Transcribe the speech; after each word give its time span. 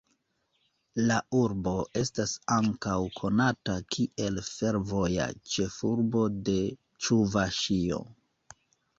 La 1.09 1.15
urbo 1.39 1.73
estas 1.99 2.31
ankaŭ 2.55 2.95
konata 3.17 3.75
kiel 3.95 4.39
""fervoja 4.47 5.27
ĉefurbo 5.51 6.23
de 6.49 6.55
Ĉuvaŝio"". 7.09 8.01